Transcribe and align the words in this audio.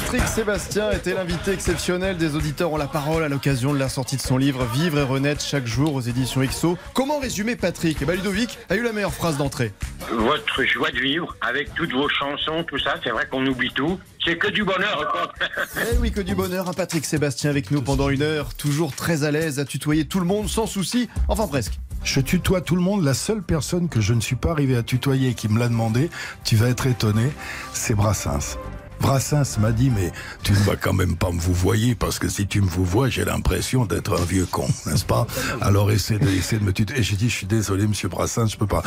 Patrick 0.00 0.26
Sébastien 0.26 0.90
était 0.92 1.14
l'invité 1.14 1.52
exceptionnel 1.52 2.16
des 2.16 2.34
auditeurs 2.34 2.72
ont 2.72 2.76
la 2.76 2.86
parole 2.86 3.22
à 3.22 3.28
l'occasion 3.28 3.72
de 3.72 3.78
la 3.78 3.88
sortie 3.88 4.16
de 4.16 4.20
son 4.20 4.38
livre 4.38 4.64
Vivre 4.64 4.98
et 4.98 5.02
renaître 5.02 5.44
chaque 5.44 5.66
jour 5.66 5.94
aux 5.94 6.00
éditions 6.00 6.40
XO. 6.40 6.78
Comment 6.94 7.20
résumer 7.20 7.54
Patrick? 7.54 7.98
Eh 8.00 8.04
ben, 8.06 8.16
Ludovic 8.16 8.58
a 8.70 8.76
eu 8.76 8.82
la 8.82 8.92
meilleure 8.92 9.12
phrase 9.12 9.36
d'entrée. 9.36 9.72
Votre 10.10 10.64
joie 10.64 10.90
de 10.90 10.98
vivre, 10.98 11.36
avec 11.40 11.72
toutes 11.74 11.92
vos 11.92 12.08
chansons, 12.08 12.64
tout 12.64 12.78
ça, 12.78 12.94
c'est 13.04 13.10
vrai 13.10 13.28
qu'on 13.30 13.46
oublie 13.46 13.70
tout. 13.72 14.00
C'est 14.24 14.36
que 14.36 14.48
du 14.48 14.64
bonheur, 14.64 15.12
quoi. 15.12 15.32
Eh 15.76 15.98
oui, 15.98 16.10
que 16.10 16.20
du 16.20 16.34
bonheur, 16.34 16.68
un 16.68 16.72
Patrick 16.72 17.04
Sébastien 17.04 17.50
avec 17.50 17.70
nous 17.70 17.82
pendant 17.82 18.08
une 18.08 18.22
heure, 18.22 18.54
toujours 18.54 18.96
très 18.96 19.22
à 19.22 19.30
l'aise 19.30 19.58
à 19.60 19.64
tutoyer 19.64 20.06
tout 20.06 20.18
le 20.18 20.26
monde 20.26 20.48
sans 20.48 20.66
souci, 20.66 21.08
enfin 21.28 21.46
presque. 21.46 21.74
Je 22.02 22.20
tutoie 22.20 22.62
tout 22.62 22.74
le 22.74 22.82
monde. 22.82 23.04
La 23.04 23.14
seule 23.14 23.42
personne 23.42 23.88
que 23.88 24.00
je 24.00 24.14
ne 24.14 24.20
suis 24.20 24.36
pas 24.36 24.50
arrivé 24.50 24.76
à 24.76 24.82
tutoyer 24.82 25.30
et 25.30 25.34
qui 25.34 25.48
me 25.48 25.58
l'a 25.58 25.68
demandé, 25.68 26.10
tu 26.42 26.56
vas 26.56 26.68
être 26.68 26.86
étonné, 26.86 27.30
c'est 27.72 27.94
Brassens. 27.94 28.56
Brassens 29.00 29.58
m'a 29.58 29.72
dit 29.72 29.90
mais 29.90 30.12
tu 30.42 30.52
ne 30.52 30.58
vas 30.58 30.76
quand 30.76 30.92
même 30.92 31.16
pas 31.16 31.30
me 31.30 31.40
vous 31.40 31.54
voyer 31.54 31.94
parce 31.94 32.18
que 32.18 32.28
si 32.28 32.46
tu 32.46 32.60
me 32.60 32.68
vous 32.68 32.84
vois 32.84 33.08
j'ai 33.08 33.24
l'impression 33.24 33.84
d'être 33.86 34.20
un 34.20 34.24
vieux 34.24 34.46
con 34.46 34.66
n'est-ce 34.86 35.04
pas? 35.04 35.26
Alors 35.60 35.90
essaie 35.90 36.18
de, 36.18 36.28
essaie 36.28 36.58
de 36.58 36.64
me 36.64 36.72
tutoyer 36.72 37.00
et 37.00 37.04
j'ai 37.04 37.16
dit 37.16 37.28
je 37.28 37.34
suis 37.36 37.46
désolé 37.46 37.86
monsieur 37.86 38.08
Brassens 38.08 38.46
je 38.48 38.56
peux 38.56 38.66
pas 38.66 38.82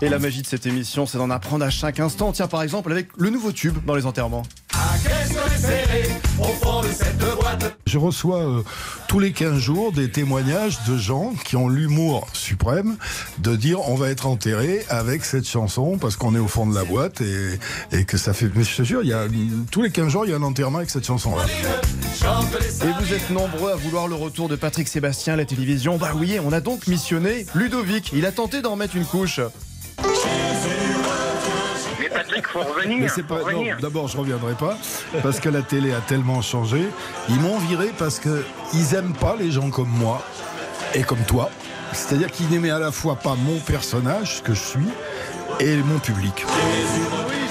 Et 0.00 0.08
la 0.08 0.18
magie 0.18 0.42
de 0.42 0.46
cette 0.46 0.66
émission, 0.66 1.06
c'est 1.06 1.18
d'en 1.18 1.30
apprendre 1.30 1.64
à 1.64 1.70
chaque 1.70 2.00
instant. 2.00 2.32
Tiens, 2.32 2.48
par 2.48 2.62
exemple, 2.62 2.92
avec 2.92 3.08
le 3.16 3.30
nouveau 3.30 3.52
tube 3.52 3.76
dans 3.84 3.94
les 3.94 4.06
enterrements. 4.06 4.42
Je 7.88 7.98
reçois 7.98 8.38
euh, 8.38 8.62
tous 9.08 9.18
les 9.18 9.32
15 9.32 9.58
jours 9.58 9.92
des 9.92 10.10
témoignages 10.10 10.78
de 10.86 10.96
gens 10.96 11.32
qui 11.44 11.56
ont 11.56 11.68
l'humour 11.68 12.26
suprême 12.32 12.96
de 13.38 13.56
dire 13.56 13.80
on 13.88 13.94
va 13.94 14.10
être 14.10 14.26
enterré 14.26 14.84
avec 14.88 15.24
cette 15.24 15.48
chanson 15.48 15.98
parce 15.98 16.16
qu'on 16.16 16.34
est 16.34 16.38
au 16.38 16.48
fond 16.48 16.66
de 16.66 16.74
la 16.74 16.84
boîte 16.84 17.20
et, 17.20 17.58
et 17.92 18.04
que 18.04 18.16
ça 18.16 18.32
fait 18.32 18.50
mais 18.54 18.64
je 18.64 18.76
te 18.76 18.82
jure 18.82 19.02
y 19.02 19.12
a 19.12 19.26
tous 19.70 19.82
les 19.82 19.90
15 19.90 20.08
jours 20.08 20.24
il 20.24 20.30
y 20.30 20.34
a 20.34 20.36
un 20.36 20.42
enterrement 20.42 20.78
avec 20.78 20.90
cette 20.90 21.06
chanson 21.06 21.34
là 21.34 21.44
Et 22.82 23.02
vous 23.02 23.12
êtes 23.14 23.30
nombreux 23.30 23.72
à 23.72 23.76
vouloir 23.76 24.08
le 24.08 24.14
retour 24.14 24.48
de 24.48 24.56
Patrick 24.56 24.88
Sébastien 24.88 25.34
à 25.34 25.36
la 25.36 25.44
télévision. 25.44 25.96
Bah 25.96 26.12
oui, 26.16 26.38
on 26.44 26.52
a 26.52 26.60
donc 26.60 26.86
missionné 26.86 27.46
Ludovic. 27.54 28.10
Il 28.12 28.26
a 28.26 28.32
tenté 28.32 28.60
d'en 28.60 28.76
mettre 28.76 28.96
une 28.96 29.04
couche. 29.04 29.40
Mais 32.18 32.24
Patrick, 32.24 32.46
faut 32.48 32.60
revenir. 32.60 33.78
D'abord, 33.80 34.08
je 34.08 34.16
reviendrai 34.16 34.54
pas 34.54 34.76
parce 35.22 35.40
que 35.40 35.48
la 35.48 35.62
télé 35.62 35.92
a 35.92 36.00
tellement 36.00 36.42
changé. 36.42 36.88
Ils 37.28 37.40
m'ont 37.40 37.58
viré 37.58 37.92
parce 37.96 38.18
que 38.18 38.44
ils 38.74 38.94
aiment 38.94 39.14
pas 39.14 39.36
les 39.38 39.50
gens 39.50 39.70
comme 39.70 39.88
moi 39.88 40.22
et 40.94 41.02
comme 41.02 41.22
toi. 41.26 41.50
C'est-à-dire 41.92 42.30
qu'ils 42.30 42.48
n'aimaient 42.48 42.70
à 42.70 42.78
la 42.78 42.92
fois 42.92 43.16
pas 43.16 43.34
mon 43.34 43.58
personnage, 43.60 44.36
ce 44.36 44.42
que 44.42 44.54
je 44.54 44.60
suis, 44.60 44.88
et 45.60 45.76
mon 45.76 45.98
public. 45.98 46.44
Oui, 46.46 47.47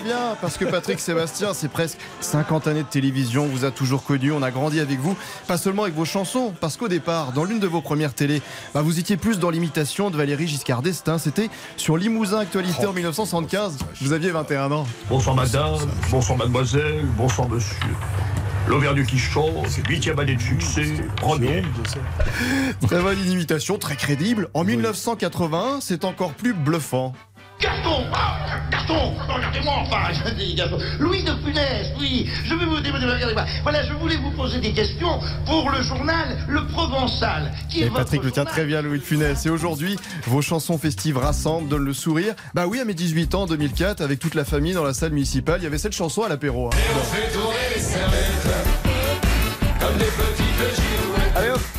Revient 0.00 0.36
parce 0.40 0.56
que 0.56 0.64
Patrick 0.64 1.00
Sébastien, 1.00 1.52
c'est 1.54 1.68
presque 1.68 1.98
50 2.20 2.66
années 2.66 2.82
de 2.82 2.88
télévision, 2.88 3.44
on 3.44 3.48
vous 3.48 3.64
a 3.64 3.70
toujours 3.70 4.04
connu, 4.04 4.32
on 4.32 4.42
a 4.42 4.50
grandi 4.50 4.80
avec 4.80 4.98
vous, 4.98 5.16
pas 5.46 5.58
seulement 5.58 5.82
avec 5.82 5.94
vos 5.94 6.04
chansons, 6.04 6.52
parce 6.60 6.76
qu'au 6.76 6.88
départ, 6.88 7.32
dans 7.32 7.44
l'une 7.44 7.58
de 7.58 7.66
vos 7.66 7.80
premières 7.80 8.14
télés, 8.14 8.42
bah, 8.74 8.82
vous 8.82 8.98
étiez 8.98 9.16
plus 9.16 9.38
dans 9.38 9.50
l'imitation 9.50 10.10
de 10.10 10.16
Valérie 10.16 10.48
Giscard 10.48 10.82
d'Estaing, 10.82 11.18
c'était 11.18 11.50
sur 11.76 11.96
Limousin 11.96 12.38
Actualité 12.38 12.86
en 12.86 12.92
1975, 12.92 13.78
vous 14.00 14.12
aviez 14.12 14.30
21 14.30 14.72
ans. 14.72 14.86
Bonsoir 15.08 15.36
madame, 15.36 15.76
bonsoir 16.10 16.38
mademoiselle, 16.38 17.04
bonsoir 17.16 17.48
monsieur. 17.48 17.76
L'Auvergne 18.68 19.04
qui 19.04 19.18
chante, 19.18 19.66
huitième 19.88 20.18
année 20.20 20.36
de 20.36 20.40
succès, 20.40 20.94
première. 21.16 21.64
Très 22.82 23.02
bonne 23.02 23.18
imitation, 23.18 23.78
très 23.78 23.96
crédible. 23.96 24.48
En 24.54 24.62
1981, 24.62 25.80
c'est 25.80 26.04
encore 26.04 26.34
plus 26.34 26.52
bluffant. 26.52 27.12
Gaston 27.60 28.06
ah, 28.12 28.38
Gaston 28.70 29.14
Regardez-moi 29.28 29.74
enfin 29.82 30.12
je 30.12 30.34
dis 30.34 30.54
Gaston. 30.54 30.78
Louis 30.98 31.22
de 31.22 31.32
Funès, 31.44 31.92
oui 31.98 32.28
Je 32.44 32.54
vais 32.54 32.64
vous 32.64 32.76
regardez-moi. 32.76 33.44
Voilà, 33.62 33.84
je 33.84 33.92
voulais 33.94 34.16
vous 34.16 34.30
poser 34.30 34.60
des 34.60 34.72
questions 34.72 35.20
pour 35.46 35.70
le 35.70 35.82
journal 35.82 36.38
Le 36.48 36.66
Provençal. 36.66 37.52
Qui 37.68 37.80
est 37.80 37.82
Et 37.82 37.88
votre 37.88 37.98
Patrick 37.98 38.22
le 38.24 38.30
tient 38.30 38.44
très 38.44 38.64
bien, 38.64 38.82
Louis 38.82 38.98
de 38.98 39.04
Funès. 39.04 39.44
Et 39.46 39.50
aujourd'hui, 39.50 39.96
vos 40.26 40.42
chansons 40.42 40.78
festives 40.78 41.18
rassemblent, 41.18 41.68
donnent 41.68 41.84
le 41.84 41.92
sourire. 41.92 42.34
Bah 42.54 42.66
oui, 42.66 42.80
à 42.80 42.84
mes 42.84 42.94
18 42.94 43.34
ans, 43.34 43.42
en 43.42 43.46
2004, 43.46 44.00
avec 44.00 44.18
toute 44.18 44.34
la 44.34 44.44
famille 44.44 44.72
dans 44.72 44.84
la 44.84 44.94
salle 44.94 45.12
municipale, 45.12 45.60
il 45.60 45.64
y 45.64 45.66
avait 45.66 45.78
cette 45.78 45.94
chanson 45.94 46.22
à 46.22 46.28
l'apéro. 46.28 46.68
hein. 46.68 46.70
Allez 49.80 50.04
hop, 50.06 51.09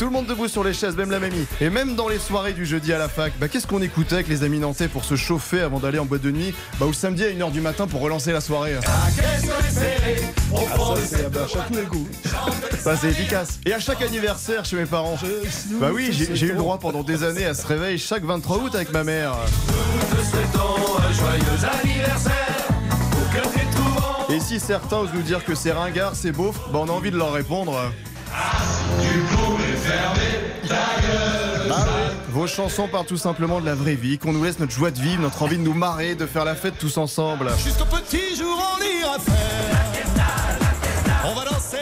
tout 0.02 0.08
le 0.08 0.14
monde 0.14 0.26
debout 0.26 0.48
sur 0.48 0.64
les 0.64 0.74
chaises, 0.74 0.98
même 0.98 1.12
la 1.12 1.20
mamie. 1.20 1.46
Et 1.62 1.70
même 1.70 1.96
dans 1.96 2.08
les 2.08 2.18
soirées 2.18 2.54
du 2.54 2.66
jeudi 2.66 2.92
à 2.92 2.98
la 2.98 3.08
fac, 3.08 3.34
bah 3.40 3.48
qu'est-ce 3.48 3.68
qu'on 3.68 3.84
écoutait 3.84 4.16
avec 4.16 4.30
les 4.30 4.42
amis 4.42 4.58
nantais 4.58 4.88
pour 4.88 5.04
se 5.04 5.16
chauffer 5.16 5.62
avant 5.62 5.78
d'aller 5.78 6.00
en 6.00 6.06
boîte 6.06 6.24
de 6.24 6.32
nuit 6.32 6.56
Bah 6.80 6.88
ou 6.88 6.90
le 6.90 6.96
samedi 6.96 7.24
à 7.24 7.28
1h 7.28 7.52
du 7.52 7.62
matin 7.62 7.86
pour 7.86 8.02
relancer 8.02 8.32
la 8.32 8.42
soirée. 8.42 8.74
Ça 12.80 12.98
c'est 12.98 13.10
efficace. 13.10 13.60
Et 13.64 13.74
à 13.74 13.80
chaque 13.80 14.02
anniversaire 14.02 14.66
chez 14.66 14.76
mes 14.76 14.88
parents. 14.88 15.20
Bah 15.80 15.92
oui, 15.94 16.10
j'ai 16.12 16.36
j'ai 16.36 16.48
eu 16.48 16.54
le 16.54 16.58
droit 16.58 16.80
pendant 16.80 17.04
des 17.04 17.24
années 17.24 17.46
à 17.46 17.54
ce 17.54 17.68
réveil 17.68 18.00
chaque 18.00 18.24
23 18.24 18.58
août 18.58 18.74
avec 18.74 18.92
ma 18.92 19.04
mère. 19.04 19.36
Et 24.30 24.40
si 24.40 24.60
certains 24.60 24.98
osent 24.98 25.14
nous 25.14 25.22
dire 25.22 25.46
que 25.46 25.54
c'est 25.54 25.72
ringard, 25.72 26.16
c'est 26.16 26.32
beauf, 26.32 26.56
bah 26.74 26.80
on 26.82 26.90
a 26.90 26.92
envie 26.92 27.12
de 27.12 27.18
leur 27.18 27.34
répondre. 27.34 27.80
Ah 28.34 28.62
oui, 29.00 29.06
Vos 32.30 32.48
chansons 32.48 32.88
parlent 32.88 33.06
tout 33.06 33.18
simplement 33.18 33.60
de 33.60 33.66
la 33.66 33.76
vraie 33.76 33.96
vie, 33.96 34.18
qu'on 34.18 34.34
nous 34.34 34.44
laisse 34.44 34.60
notre 34.60 34.72
joie 34.72 34.92
de 34.92 35.00
vivre, 35.00 35.22
notre 35.22 35.44
envie 35.44 35.58
de 35.58 35.64
nous 35.64 35.74
marrer, 35.74 36.16
de 36.16 36.26
faire 36.26 36.46
la 36.46 36.56
fête 36.56 36.78
tous 36.80 36.98
ensemble. 36.98 37.50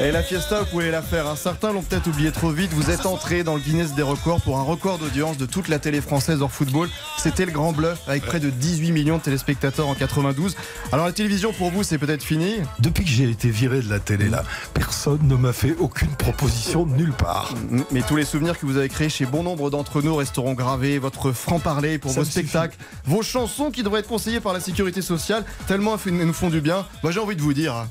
Et 0.02 0.12
la 0.12 0.24
fiesta, 0.24 0.62
vous 0.62 0.66
pouvez 0.68 0.92
la 0.92 1.02
faire. 1.02 1.28
hein. 1.28 1.36
Certains 1.36 1.74
l'ont 1.74 1.82
peut-être 1.82 2.08
oublié 2.08 2.32
trop 2.32 2.52
vite. 2.52 2.72
Vous 2.74 2.90
êtes 2.90 3.06
entré 3.06 3.44
dans 3.44 3.56
le 3.56 3.60
Guinness 3.60 3.96
des 3.96 4.02
records 4.02 4.40
pour 4.40 4.58
un 4.58 4.62
record 4.64 4.98
d'audience 4.98 5.38
de 5.38 5.46
toute 5.46 5.68
la 5.68 5.78
télé 5.78 6.00
française 6.00 6.42
hors 6.42 6.52
football. 6.52 6.88
C'était 7.18 7.46
le 7.46 7.52
grand 7.52 7.74
bluff 7.74 8.00
avec 8.08 8.24
près 8.26 8.40
de 8.40 8.50
18 8.50 8.94
millions 8.94 9.18
de 9.18 9.22
téléspectateurs 9.24 9.88
en 9.90 9.96
92. 9.96 10.56
Alors 10.94 11.06
la 11.06 11.12
télévision 11.12 11.52
pour 11.52 11.70
vous, 11.72 11.84
c'est 11.84 11.98
peut-être 11.98 12.24
fini? 12.24 12.56
Depuis 12.80 13.04
que 13.04 13.10
j'ai 13.10 13.30
été 13.30 13.50
viré 13.50 13.82
de 13.82 13.90
la 13.90 14.00
télé 14.00 14.30
là, 14.30 14.44
personne 14.74 15.20
ne 15.24 15.36
m'a 15.36 15.52
fait 15.52 15.76
aucune 15.80 16.16
proposition 16.16 16.86
de 16.86 16.94
nulle 16.96 17.12
part. 17.14 17.54
Mais 17.92 18.02
tous 18.02 18.16
les 18.16 18.26
souvenirs 18.26 18.58
que 18.58 18.66
vous 18.66 18.78
avez 18.78 18.88
créés 18.88 19.10
chez 19.10 19.26
bon 19.26 19.44
nombre 19.44 19.70
d'entre 19.70 20.02
nous 20.02 20.16
resteront 20.16 20.54
gravés. 20.54 20.98
Votre 20.98 21.34
franc-parler 21.34 21.98
pour 21.98 22.12
Ça 22.12 22.22
vos 22.22 22.26
suffit. 22.26 22.40
spectacles, 22.48 22.78
vos 23.06 23.22
chansons 23.22 23.70
qui 23.70 23.84
devraient 23.84 24.00
être 24.00 24.08
conseillées 24.08 24.40
par 24.40 24.54
la 24.54 24.62
sécurité 24.62 25.02
sociale, 25.02 25.44
tellement 25.68 25.98
elles 26.06 26.14
nous 26.14 26.34
font 26.34 26.50
du 26.50 26.62
bien. 26.62 26.86
Moi 27.04 27.12
j'ai 27.12 27.20
envie 27.20 27.36
de 27.36 27.42
vous 27.42 27.54
dire. 27.54 27.86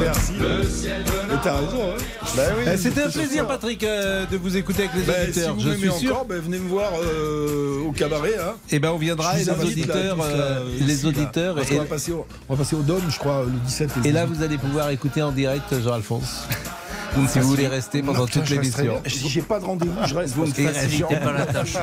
Merci. 0.00 0.32
Mais 0.38 1.34
t'as 1.42 1.56
raison. 1.56 1.92
Hein. 1.92 2.02
Bah 2.36 2.42
oui, 2.56 2.64
Eh, 2.72 2.76
C'était 2.76 3.02
un 3.02 3.10
plaisir. 3.10 3.46
Patrick, 3.46 3.82
euh, 3.84 4.26
de 4.26 4.36
vous 4.36 4.56
écouter 4.56 4.84
avec 4.88 4.94
les 4.94 5.04
si 5.04 5.10
auditeurs. 5.10 5.54
vous 5.54 5.60
Je 5.60 5.76
suis 5.76 5.92
sûr. 5.92 6.12
encore, 6.12 6.24
ben, 6.26 6.40
venez 6.40 6.58
me 6.58 6.68
voir 6.68 6.90
euh, 7.02 7.86
au 7.86 7.92
cabaret. 7.92 8.34
Hein. 8.38 8.54
Et 8.70 8.78
ben 8.78 8.90
on 8.90 8.98
viendra 8.98 9.38
et 9.38 9.48
auditeurs, 9.48 10.16
là, 10.16 10.24
euh, 10.24 10.78
les 10.80 11.06
auditeurs. 11.06 11.58
Et, 11.60 11.66
qu'on 11.66 11.78
va 11.78 11.84
passer 11.84 12.12
au, 12.12 12.26
on 12.48 12.54
va 12.54 12.62
passer 12.62 12.76
au 12.76 12.82
Dôme, 12.82 13.02
je 13.08 13.18
crois, 13.18 13.44
le 13.44 13.52
17 13.66 13.90
et 13.90 14.00
le 14.00 14.06
et 14.06 14.12
là, 14.12 14.26
18. 14.26 14.36
vous 14.36 14.42
allez 14.42 14.58
pouvoir 14.58 14.90
écouter 14.90 15.22
en 15.22 15.32
direct 15.32 15.80
Jean-Alphonse. 15.82 16.46
si 17.28 17.38
vous 17.38 17.48
voulez 17.48 17.68
rester 17.68 18.02
pendant 18.02 18.20
Non, 18.20 18.26
toute 18.26 18.48
l'émission. 18.48 19.00
Si 19.06 19.28
j'ai 19.28 19.42
pas 19.42 19.58
de 19.60 19.64
rendez-vous, 19.64 20.06
je 20.06 20.14
reste. 20.14 20.34
Vous 20.34 20.44
que 20.44 20.62
facilitez 20.62 21.16
pas 21.16 21.32
la 21.32 21.46
tâche. 21.46 21.76